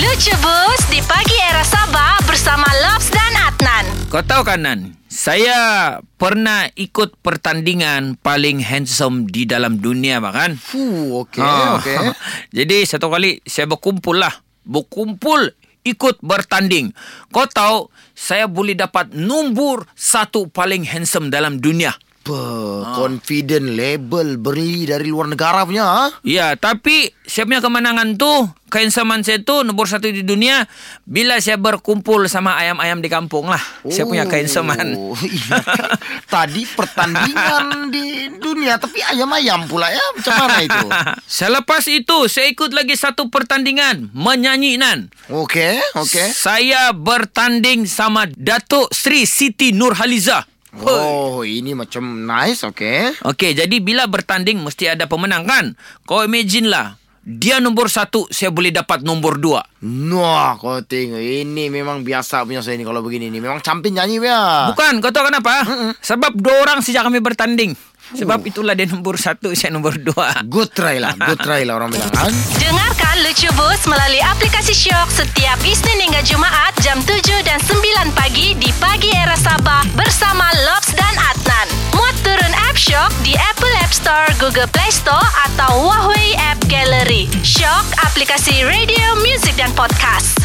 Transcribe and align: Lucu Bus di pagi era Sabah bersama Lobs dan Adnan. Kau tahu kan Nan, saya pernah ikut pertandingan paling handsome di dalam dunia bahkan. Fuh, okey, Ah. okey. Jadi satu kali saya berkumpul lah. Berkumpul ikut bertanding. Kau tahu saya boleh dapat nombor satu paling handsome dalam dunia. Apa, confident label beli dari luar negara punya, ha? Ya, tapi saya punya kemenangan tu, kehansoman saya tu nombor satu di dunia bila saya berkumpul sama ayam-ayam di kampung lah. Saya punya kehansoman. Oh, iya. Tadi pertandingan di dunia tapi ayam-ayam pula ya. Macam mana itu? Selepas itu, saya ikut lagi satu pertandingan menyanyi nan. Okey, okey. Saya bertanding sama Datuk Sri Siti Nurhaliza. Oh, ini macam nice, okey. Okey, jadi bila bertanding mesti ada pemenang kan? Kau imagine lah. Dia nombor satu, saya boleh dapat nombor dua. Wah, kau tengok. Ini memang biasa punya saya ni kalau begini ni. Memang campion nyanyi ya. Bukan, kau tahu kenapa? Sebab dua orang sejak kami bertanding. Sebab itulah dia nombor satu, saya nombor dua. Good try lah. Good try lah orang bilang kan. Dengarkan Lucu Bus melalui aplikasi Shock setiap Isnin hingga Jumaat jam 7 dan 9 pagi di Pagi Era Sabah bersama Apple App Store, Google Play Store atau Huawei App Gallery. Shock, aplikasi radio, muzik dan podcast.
Lucu 0.00 0.32
Bus 0.40 0.80
di 0.88 0.96
pagi 1.04 1.36
era 1.44 1.60
Sabah 1.60 2.24
bersama 2.24 2.64
Lobs 2.64 3.12
dan 3.12 3.28
Adnan. 3.36 3.84
Kau 4.08 4.24
tahu 4.24 4.48
kan 4.48 4.64
Nan, 4.64 4.96
saya 5.12 5.60
pernah 6.16 6.72
ikut 6.72 7.20
pertandingan 7.20 8.16
paling 8.16 8.64
handsome 8.64 9.28
di 9.28 9.44
dalam 9.44 9.76
dunia 9.76 10.24
bahkan. 10.24 10.56
Fuh, 10.56 11.20
okey, 11.20 11.44
Ah. 11.44 11.76
okey. 11.76 12.00
Jadi 12.64 12.88
satu 12.88 13.12
kali 13.12 13.44
saya 13.44 13.68
berkumpul 13.68 14.16
lah. 14.16 14.32
Berkumpul 14.64 15.52
ikut 15.84 16.24
bertanding. 16.24 16.96
Kau 17.28 17.44
tahu 17.44 17.92
saya 18.16 18.48
boleh 18.48 18.72
dapat 18.72 19.12
nombor 19.12 19.84
satu 19.92 20.48
paling 20.48 20.88
handsome 20.88 21.28
dalam 21.28 21.60
dunia. 21.60 21.92
Apa, 22.20 23.00
confident 23.00 23.80
label 23.80 24.36
beli 24.36 24.84
dari 24.84 25.08
luar 25.08 25.32
negara 25.32 25.64
punya, 25.64 25.88
ha? 25.88 26.04
Ya, 26.20 26.52
tapi 26.52 27.16
saya 27.24 27.48
punya 27.48 27.64
kemenangan 27.64 28.20
tu, 28.20 28.44
kehansoman 28.68 29.24
saya 29.24 29.40
tu 29.40 29.64
nombor 29.64 29.88
satu 29.88 30.04
di 30.04 30.20
dunia 30.20 30.68
bila 31.08 31.40
saya 31.40 31.56
berkumpul 31.56 32.28
sama 32.28 32.60
ayam-ayam 32.60 33.00
di 33.00 33.08
kampung 33.08 33.48
lah. 33.48 33.58
Saya 33.88 34.04
punya 34.04 34.28
kehansoman. 34.28 35.00
Oh, 35.00 35.16
iya. 35.24 35.64
Tadi 36.28 36.68
pertandingan 36.68 37.88
di 37.88 38.28
dunia 38.36 38.76
tapi 38.76 39.00
ayam-ayam 39.00 39.64
pula 39.64 39.88
ya. 39.88 40.04
Macam 40.12 40.34
mana 40.44 40.60
itu? 40.60 40.86
Selepas 41.40 41.88
itu, 41.88 42.28
saya 42.28 42.52
ikut 42.52 42.76
lagi 42.76 43.00
satu 43.00 43.32
pertandingan 43.32 44.12
menyanyi 44.12 44.76
nan. 44.76 45.08
Okey, 45.32 45.80
okey. 45.96 46.36
Saya 46.36 46.92
bertanding 46.92 47.88
sama 47.88 48.28
Datuk 48.28 48.92
Sri 48.92 49.24
Siti 49.24 49.72
Nurhaliza. 49.72 50.44
Oh, 50.78 51.42
ini 51.42 51.74
macam 51.74 52.22
nice, 52.22 52.62
okey. 52.62 53.26
Okey, 53.26 53.58
jadi 53.58 53.76
bila 53.82 54.06
bertanding 54.06 54.62
mesti 54.62 54.94
ada 54.94 55.10
pemenang 55.10 55.42
kan? 55.42 55.74
Kau 56.06 56.22
imagine 56.22 56.70
lah. 56.70 56.94
Dia 57.20 57.60
nombor 57.60 57.92
satu, 57.92 58.24
saya 58.32 58.48
boleh 58.48 58.72
dapat 58.72 59.04
nombor 59.04 59.36
dua. 59.36 59.60
Wah, 60.16 60.56
kau 60.56 60.80
tengok. 60.80 61.20
Ini 61.20 61.68
memang 61.68 62.00
biasa 62.00 62.48
punya 62.48 62.64
saya 62.64 62.80
ni 62.80 62.86
kalau 62.86 63.04
begini 63.04 63.28
ni. 63.28 63.44
Memang 63.44 63.60
campion 63.60 64.00
nyanyi 64.00 64.24
ya. 64.24 64.72
Bukan, 64.72 65.04
kau 65.04 65.12
tahu 65.12 65.28
kenapa? 65.28 65.62
Sebab 66.00 66.32
dua 66.40 66.64
orang 66.64 66.80
sejak 66.80 67.04
kami 67.04 67.20
bertanding. 67.20 67.76
Sebab 68.10 68.42
itulah 68.42 68.74
dia 68.74 68.90
nombor 68.90 69.20
satu, 69.20 69.52
saya 69.58 69.70
nombor 69.70 70.00
dua. 70.00 70.42
Good 70.42 70.74
try 70.74 70.98
lah. 70.98 71.14
Good 71.14 71.44
try 71.44 71.62
lah 71.62 71.78
orang 71.78 71.94
bilang 71.94 72.10
kan. 72.10 72.32
Dengarkan 72.58 73.22
Lucu 73.22 73.50
Bus 73.54 73.84
melalui 73.86 74.22
aplikasi 74.24 74.74
Shock 74.74 75.12
setiap 75.14 75.60
Isnin 75.62 76.10
hingga 76.10 76.24
Jumaat 76.26 76.74
jam 76.82 76.98
7 77.04 77.20
dan 77.46 77.60
9 77.62 78.16
pagi 78.16 78.56
di 78.58 78.72
Pagi 78.80 79.12
Era 79.14 79.36
Sabah 79.38 79.86
bersama 79.94 80.50
Apple 83.50 83.74
App 83.82 83.90
Store, 83.90 84.30
Google 84.38 84.70
Play 84.70 84.94
Store 84.94 85.26
atau 85.50 85.82
Huawei 85.82 86.38
App 86.38 86.62
Gallery. 86.70 87.26
Shock, 87.42 87.82
aplikasi 88.06 88.62
radio, 88.62 89.18
muzik 89.26 89.58
dan 89.58 89.74
podcast. 89.74 90.39